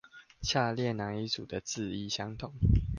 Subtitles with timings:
[0.41, 2.51] 下列那一組的字義相同？